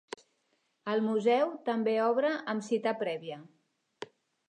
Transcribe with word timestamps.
El 0.93 1.03
museu 1.09 1.53
també 1.69 1.95
obre 2.07 2.35
amb 2.55 2.69
cita 2.73 2.97
prèvia. 3.07 3.43